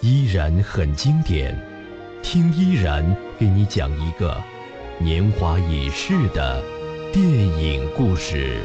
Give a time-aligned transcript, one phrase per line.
[0.00, 1.56] 依然很经典，
[2.22, 3.04] 听依然
[3.36, 4.40] 给你讲一个
[4.98, 6.62] 年华已逝的
[7.12, 8.58] 电影故事。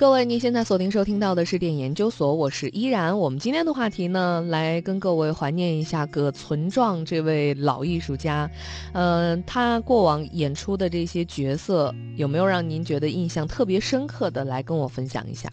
[0.00, 3.18] 各位，您现在锁定收听到的是电影研究所，我是依然。
[3.18, 8.50] 我们今天的话题呢，来跟各位怀念一下葛存壮这位老艺术家。
[8.94, 14.42] 嗯，他过往演出的这些角色，有没有让您觉得印象特别深刻的？
[14.42, 15.50] 来跟我分享一下。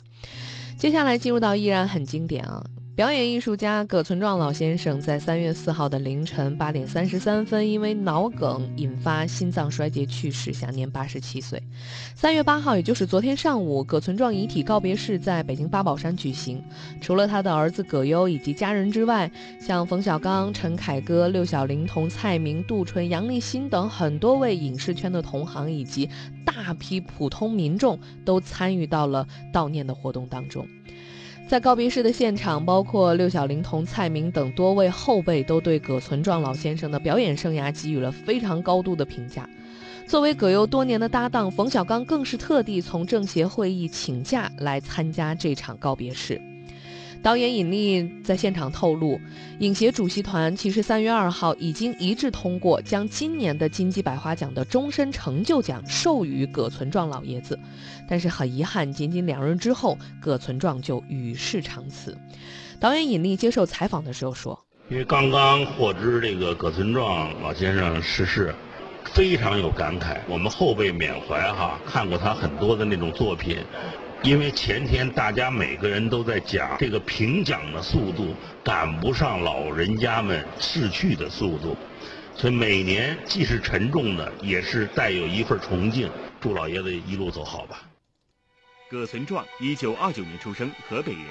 [0.78, 2.64] 接下来进入到依然很经典啊。
[2.98, 11.62] 表演艺术家葛存壮老先生在三月四号的凌晨八点三十三分，因为脑梗引发心脏衰竭去世，享年八十七岁。
[12.16, 16.60] 三月八号，也就是昨天上午，葛存壮遗体告别式在北京八宝山举行。
[17.00, 26.10] 除了他的儿子葛优以及家人之外，像冯小刚、陈凯歌、六小龄童、蔡明、杜淳、杨立新等很多位影视圈的同行以及
[26.44, 30.68] 大批普通民众都参与到了悼念的活动当中。
[31.48, 39.50] 在告别式的现场，包括六小龄童蔡明等多位后辈都对葛存壮老先生的表演生涯给予了非常高度的评价。
[40.06, 46.42] 作为葛优多年的搭档，冯小刚更是特地从政协会议请假来参加这场告别式。
[47.24, 49.20] 导演尹力在现场透露，
[49.60, 57.60] 影协主席团其实三月二号已经一致通过将今年的金鸡百花奖的终身成就奖授予葛存壮老爷子，
[58.08, 62.18] 但是很遗憾，仅仅两日之后，葛存壮就与世长辞。
[62.80, 64.58] 导演尹力接受采访的时候说
[64.90, 68.56] ：“因为刚刚获知这个葛存壮老先生逝世，
[69.04, 70.18] 非常有感慨。
[70.30, 73.58] 我们后辈缅怀哈，看过他很多的那种作品。”
[74.24, 81.78] 因为前天大家每个人都在讲这个评奖的速度赶不上老人家们逝去的速度，
[82.36, 86.10] 所以每年既是沉重的，也是带有一份崇敬。
[86.42, 87.82] 祝老爷子一路走好吧。
[88.90, 91.22] 葛存壮，一九二九年出生，河北人，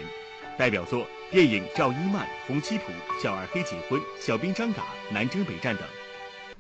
[0.57, 2.15] 代表作电影《赵一曼》
[2.47, 2.85] 《红旗谱》
[3.23, 4.83] 《小二黑结婚》《小兵张嘎》
[5.13, 5.87] 《南征北战》等。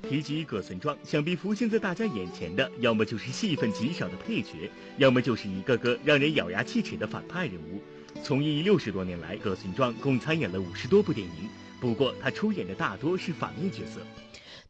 [0.08, 7.82] 提及葛存壮，想必浮现在大家眼前的，要么就是戏份极少的配角，要么就是一个个让人咬牙切齿的反派人物。
[8.22, 11.48] 从艺六十多年来，葛存壮共参演了五十多部电影，
[11.80, 14.00] 不过他出演的大多是反面角色。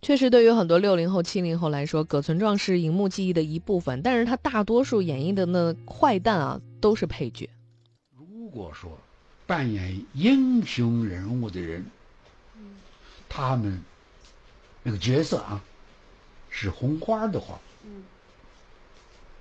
[0.03, 7.49] 确实，对于很多六零后、七零后来说，葛存壮是荧幕记忆的一部分，但是他大多数演绎的那坏蛋啊，都是配角。
[8.17, 8.99] 如果说
[9.47, 11.85] 扮演英雄人物的人，
[13.29, 13.83] 他们。
[14.89, 15.61] 那个角色啊，
[16.49, 17.59] 是红花的话，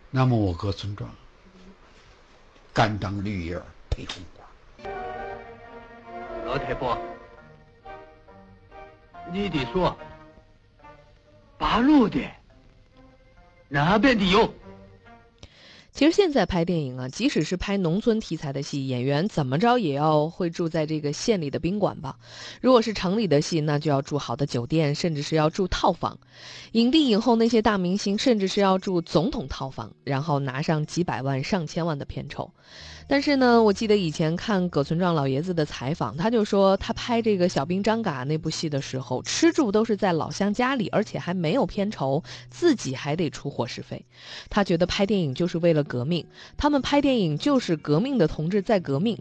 [0.10, 1.08] 那么我哥村庄
[2.74, 4.90] 甘当绿叶配红花。
[6.48, 6.98] 老太婆，
[9.32, 9.96] 你得说，
[11.60, 12.28] 八路的，
[13.68, 14.52] 哪边的有？
[15.96, 22.18] 其实现在拍电影啊，即使是拍农村题材的戏，演员怎么着也要会住在这个县里的宾馆吧。
[22.60, 26.20] 如果是城里的戏，那就要住好的酒店，甚至是要住套房。
[26.74, 32.52] 影帝影后那些大明星，甚至是要住总统套房，然后拿上几百万、上千万的片酬。
[33.08, 44.06] 但是呢，我记得以前看葛存壮老爷子的采访，他就说他拍这个《小兵张嘎》那部戏的时候，吃住都是在老乡家里，而且还没有片酬，自己还得出伙食费。
[44.50, 46.26] 他觉得拍电影就是为了革命，
[46.58, 49.20] 他们拍电影就是革命的同志在革命。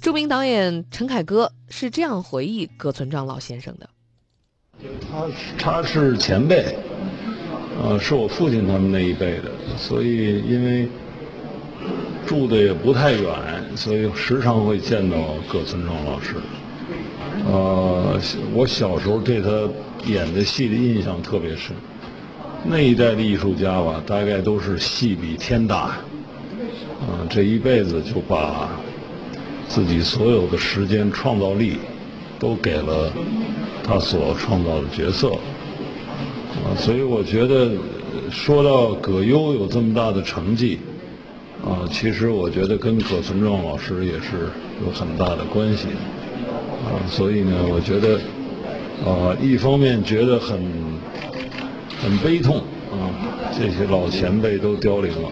[0.00, 3.90] 著名导演陈凯歌是这样回忆葛存壮老先生的：
[5.02, 5.28] 他
[5.58, 6.74] 他是前辈，
[7.82, 10.88] 呃，是我父亲他们那一辈的，所以因为。
[12.26, 13.32] 住的也不太远，
[13.76, 15.16] 所以时常会见到
[15.48, 16.34] 葛存壮老师。
[17.46, 18.18] 呃，
[18.52, 19.48] 我小时候对他
[20.06, 21.74] 演的戏的印象特别深。
[22.64, 25.76] 那一代的艺术家吧，大概都是戏比天大，
[27.00, 28.70] 啊，这一辈子就把
[29.68, 31.76] 自己所有的时间、创造力
[32.40, 33.12] 都给了
[33.84, 35.30] 他所创造的角色。
[36.64, 37.70] 啊，所以我觉得
[38.30, 40.80] 说到葛优有这么大的成绩。
[41.64, 44.48] 啊，其实我觉得跟葛存壮老师也是
[44.84, 45.88] 有很大的关系，
[46.84, 48.20] 啊，所以呢，我觉得，
[49.04, 50.60] 啊，一方面觉得很
[52.00, 52.58] 很悲痛，
[52.92, 53.10] 啊，
[53.58, 55.28] 这些老前辈都凋零了；，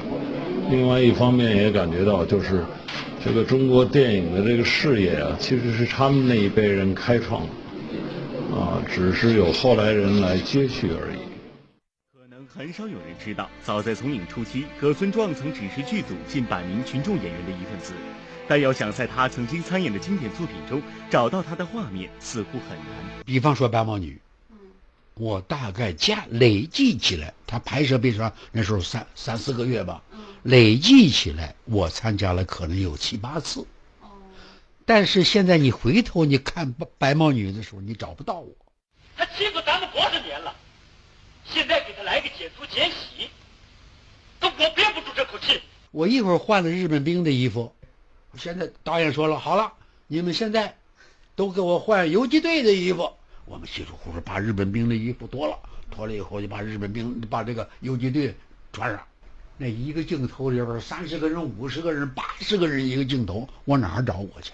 [0.71, 2.65] 另外一方面也感觉到，就是
[3.25, 11.34] 这个中国电影的这个事业啊，其实是他们那一辈人开创的，啊，只是有后来人来接续而已。
[12.57, 17.93] 很少有人知道，早在从影初期，葛存壮曾只是剧组近百名群众演员的一份子。
[18.47, 20.81] 但要想在他曾经参演的经典作品中
[21.11, 23.25] 找到他的画面，似乎很难。
[23.27, 24.21] 比方说《白毛女》，
[25.15, 30.01] 我大概加累计起来，他拍摄比如说那时候三三四个月吧，
[30.45, 33.67] 累计起来我参加了可能有七八次。
[34.85, 38.55] 但是现在你回头你看白白毛女的时候，你找不到我。
[39.17, 40.55] 他欺负咱们多少年了？
[41.47, 43.29] 现在给他来个解除减洗，
[44.41, 45.61] 都我憋不住这口气。
[45.91, 47.73] 我一会儿换了日本兵的衣服，
[48.37, 49.73] 现在导演说了，好了，
[50.07, 50.77] 你们现在
[51.37, 53.13] 都给我换游击队的衣服。
[53.45, 55.59] 我们稀里糊涂把日本兵的衣服脱了，
[55.91, 58.35] 脱了以后就把日本兵把这个游击队
[58.73, 59.01] 穿上。
[59.57, 64.53] 那一个镜头里边三十个人、五十个人、八十个人一个镜头，我哪儿找我去？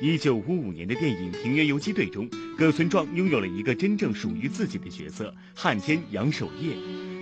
[0.00, 2.28] 一九五五年的电影《平原游击队》中，
[2.58, 6.74] 葛存壮拥有了一个真正属于自己的角色——汉奸杨守业。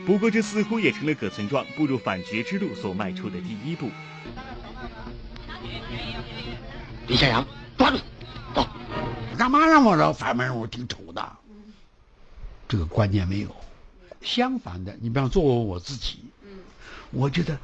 [0.07, 3.91] 不过，这似乎也成了葛存壮步入反绝之路所迈出的第一步。
[7.07, 7.47] 李向阳，
[7.77, 7.99] 抓住！
[8.55, 8.67] 走！
[9.37, 11.37] 干嘛让我这反面人物挺丑的？
[12.67, 13.55] 这个观念没有。
[14.23, 16.21] 相反的，你比方作为我自己，
[17.11, 17.59] 我觉得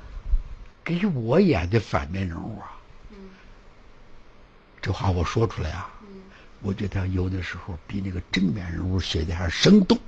[0.85, 2.76] 给我演的反面人物啊。
[4.87, 5.93] 这话我说出来啊，
[6.63, 9.99] 我觉得有的时候比那个正面人物写的还生动。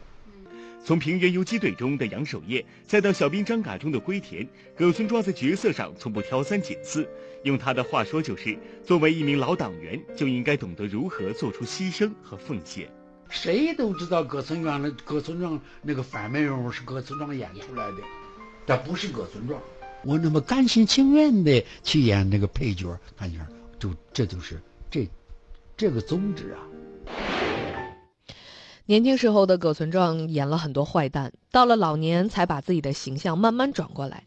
[0.84, 7.08] 从《平原游击队》中的杨守业，再到《小兵张嘎》中的龟田，葛村庄在角色上从不挑三拣四。
[7.42, 12.88] 用他的话说，就是作为一名老党员，就应该懂得如何做出牺牲和奉献。
[13.28, 17.96] 谁都知道葛存壮的葛存壮那个反面人物是葛存壮演出来的，
[18.64, 19.60] 但不是葛村庄。
[20.04, 23.44] 我那么甘心情愿的去演那个配角，看见
[23.80, 24.62] 就这就是。
[24.90, 25.08] 这，
[25.76, 26.58] 这个宗旨啊。
[28.87, 34.25] 年轻时候的葛存壮演了很多坏蛋，到了老年才把自己的形象慢慢转过来。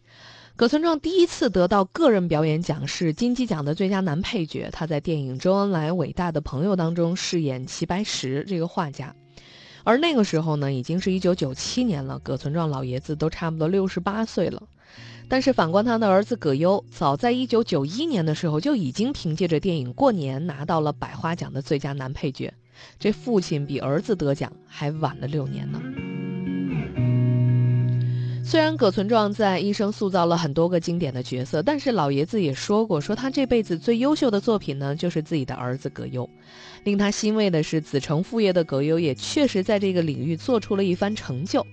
[0.56, 9.16] 葛存壮第一次得到个人表演奖是金鸡奖的最佳男配角，他在电影《周恩来伟大的朋友》当中饰演齐白石这个画家。
[9.84, 14.62] 而那个时候呢，已经是一九九七年了，葛存壮老爷子都差不多六十八岁了。
[15.28, 22.54] 但是反观他的儿子葛优，早在一九九一年的时候就已经凭借着电影《过年》拿到了百花奖的最佳男配角。
[23.00, 25.82] 这父亲比儿子得奖还晚了六年呢。
[28.44, 36.30] 虽然葛存壮在一生塑造了很多个经典的角色，但是老爷子也说过，说他这辈子最优秀的作品呢，就是自己的儿子葛优。
[36.84, 41.66] 令他欣慰的是，子承父业的葛优也确实在这个领域做出了一番成就。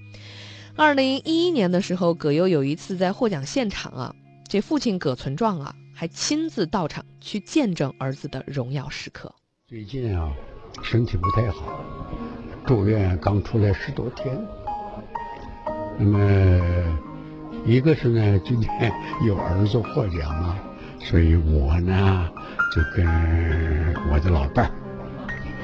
[0.79, 4.15] 二零一一年的时候，葛优有一次在获奖现场啊，
[4.47, 9.35] 这父亲葛存壮啊，还亲自到场去见证儿子的荣耀时刻。
[9.67, 10.33] 最近啊，
[10.85, 11.81] 身体不太好，
[12.65, 14.39] 住院刚出来十多天。
[15.99, 17.01] 那么，
[17.67, 18.93] 一个是呢，今天
[19.27, 20.57] 有儿子获奖嘛，
[21.01, 22.31] 所以我呢
[22.73, 23.05] 就跟
[24.13, 24.71] 我的老伴儿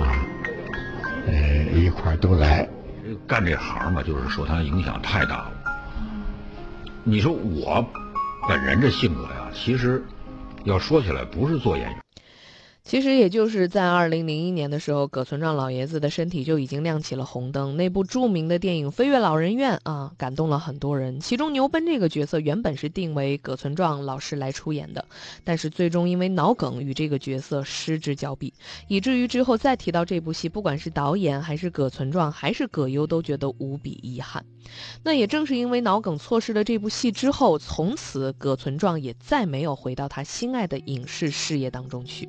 [0.04, 0.26] 啊，
[1.28, 1.34] 呃，
[1.72, 2.68] 一块儿都来。
[3.26, 5.52] 干这行吧，就是受他影响太大了。
[7.02, 7.86] 你说我
[8.48, 10.04] 本人这性格呀，其实
[10.64, 12.03] 要说起来，不是做演员。
[12.84, 17.78] 其实也就是在二零零一年的时候，葛存壮老爷子的身体就已经亮起了红灯。
[17.78, 21.18] 那部著名的电影《飞越老人院》啊，感动了很多人。
[21.18, 25.06] 其中牛奔这个角色原本是定为葛存壮老师来出演的，
[25.44, 28.52] 但是最终因为脑梗与这个角色失之交臂，
[28.86, 34.44] 以至于之后再提到这部戏，不管是导演还是葛存壮还是葛优，都觉得无比遗憾。
[35.02, 42.28] 那也正是因为脑梗错失了这部戏之后，从此葛存壮也再没有回到他心爱的影视事业当中去。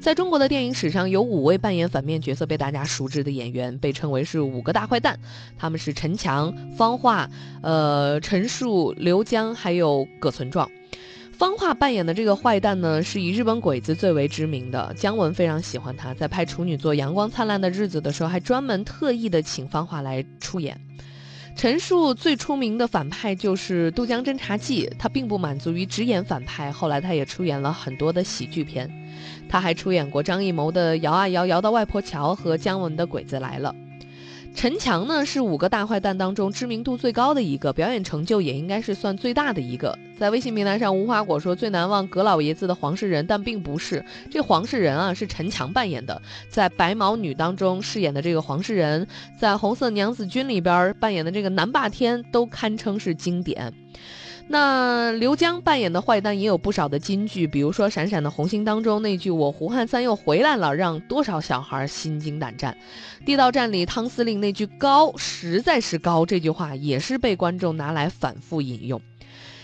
[0.00, 5.20] 在中国的电影史上，有五位扮演反面角色被大家熟知的演员，被称为是五个大坏蛋。
[5.56, 7.30] 他们是陈强、方化、
[7.62, 10.68] 呃陈数、刘江，还有葛存壮。
[11.30, 14.92] 方化扮演的这个坏蛋呢，是以日本鬼子最为知名的。
[14.96, 20.80] 姜文非常喜欢他，在拍处女作《阳光灿烂的日子》的时候，还专门特意的请方化来出演。
[21.54, 28.90] 陈数最出名的反派就是《渡江侦察记》，他并不满足于只演反派，后来他也出演了很多的喜剧片，
[29.48, 33.72] 他还出演过张艺谋的《摇啊摇，摇到外婆桥》和姜文的《鬼子来了》。
[34.54, 39.98] 陈强呢是五个大坏蛋当中知名度最高的一个，表演成就也应该是算最大的一个。
[40.16, 49.06] 在微信平台上，无花果说最难忘葛老爷子的黄世仁，但并不是这黄世仁啊，是陈强扮演的，在《白毛女》当中饰演的这个黄世仁，
[49.36, 53.72] 在《红色娘子军》里边扮演的这个南霸天都堪称是经典。
[54.48, 62.74] 那刘江扮演的坏蛋也有不少的金句，比如说《闪闪的红星》当中那句“我胡汉三又回来了”，让多少小孩心惊胆战；
[63.24, 69.00] 《地道战》里汤司令那句“高实在是高”这句话也是被观众拿来反复引用。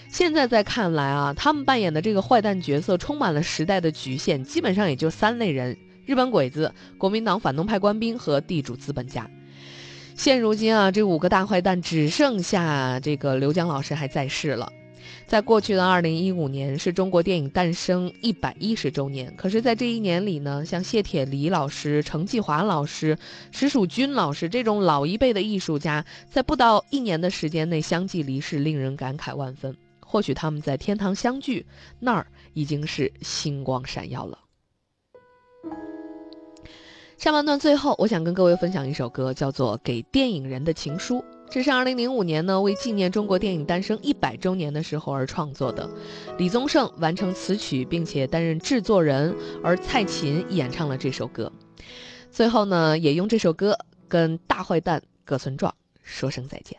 [0.08, 5.76] 现在在看来啊，他们扮演的这个坏蛋角色充满了时代的局限，基本上也就三类人。
[6.06, 9.28] 日本鬼子、国民党反动派官兵和地主资本家。
[10.18, 14.72] 现如今啊，这五个大坏蛋只剩下这个刘江老师还在世了。
[15.28, 19.32] 在过去的二零一五年，是中国电影诞生一百一十周年。
[19.37, 23.16] 可是，在这一年里呢，像谢铁骊老师、程继华老师、
[23.52, 29.76] 石蜀君老师这种老一辈的艺术家，在不到一年的时间内相继离世，令人感慨万分。
[30.00, 31.64] 或许他们在天堂相聚，
[32.00, 34.37] 那儿已经是星光闪耀了。
[37.18, 41.16] 上半段最后，我想跟各位分享一首歌，叫做《给电影人的情书》。
[41.50, 45.90] 这是2005年呢，为纪念中国电影诞生一百周年的时候而创作的。
[46.38, 49.34] 李宗盛完成词曲，并且担任制作人，
[49.64, 51.52] 而蔡琴演唱了这首歌。
[52.30, 56.78] 最后呢，也用这首歌跟大坏蛋葛存壮说声再见。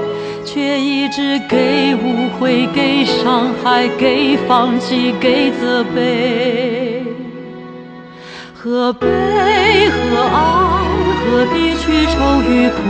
[0.53, 7.05] 却一直给误会，给伤害，给放弃，给责备。
[8.53, 9.07] 何悲
[9.87, 10.35] 何爱？
[11.23, 12.81] 何必去愁与苦？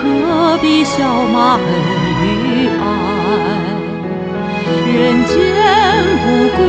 [0.00, 1.66] 何必笑骂恨
[2.22, 2.86] 与爱？
[4.86, 5.34] 人间
[6.22, 6.62] 不过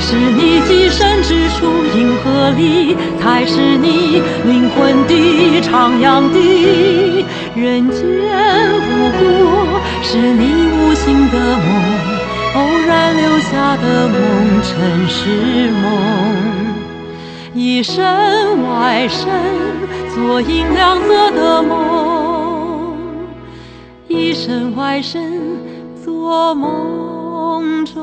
[0.00, 7.24] 是你寄身之处，银河里才是你灵魂的徜徉地。
[7.54, 8.00] 人间
[8.86, 9.20] 不过
[10.02, 11.66] 是你无心的梦，
[12.54, 14.16] 偶然留下的梦，
[14.62, 15.84] 尘世梦。
[17.54, 18.04] 一身
[18.62, 19.28] 外身，
[20.14, 22.96] 做银亮色的梦。
[24.06, 25.58] 一身外身，
[26.04, 26.54] 做。
[26.54, 28.02] 梦中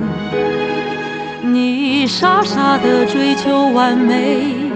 [2.11, 4.69] 傻傻的追求完美。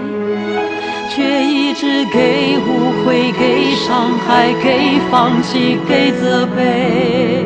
[1.10, 7.44] 却一直给误会，给伤害，给放弃，给责备。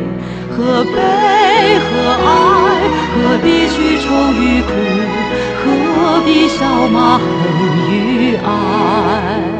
[0.48, 0.92] 何悲
[1.86, 1.90] 何
[2.24, 2.28] 爱？
[3.12, 4.68] 何必去愁与苦？
[5.64, 7.22] 何必笑骂恨
[7.90, 9.59] 与爱？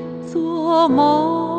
[0.71, 1.50] 做梦。